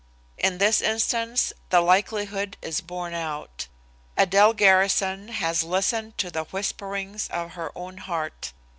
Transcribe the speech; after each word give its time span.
In 0.39 0.57
this 0.57 0.81
instance, 0.81 1.53
the 1.69 1.79
likelihood 1.79 2.57
is 2.59 2.81
borne 2.81 3.13
out. 3.13 3.67
Adele 4.17 4.53
Garrison 4.53 5.27
has 5.27 5.61
listened 5.63 6.17
to 6.17 6.31
the 6.31 6.45
whisperings 6.45 7.27
of 7.27 7.51
her 7.51 7.71
own 7.75 7.97
heart. 7.99 8.51